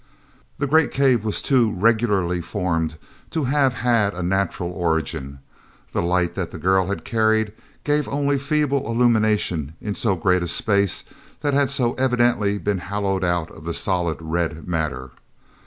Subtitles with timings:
[0.57, 2.97] he great cave was too regularly formed
[3.29, 5.37] to have had a natural origin.
[5.93, 10.47] The light that the girl had carried gave only feeble illumination in so great a
[10.47, 11.03] space
[11.41, 15.11] that had so evidently been hollowed out of the solid red matter.